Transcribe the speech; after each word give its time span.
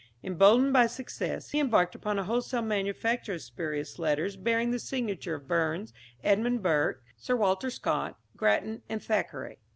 Emboldened 0.23 0.73
by 0.73 0.87
success, 0.87 1.51
he 1.51 1.59
embarked 1.59 1.93
upon 1.93 2.17
a 2.17 2.23
wholesale 2.23 2.63
manufacture 2.63 3.33
of 3.33 3.41
spurious 3.43 3.99
letters 3.99 4.35
bearing 4.35 4.71
the 4.71 4.79
signatures 4.79 5.39
of 5.39 5.47
Burns, 5.47 5.93
Edmund 6.23 6.63
Burke, 6.63 7.03
Sir 7.17 7.35
Walter 7.35 7.69
Scott, 7.69 8.17
Grattan 8.35 8.81
and 8.89 9.03
Thackeray. 9.03 9.59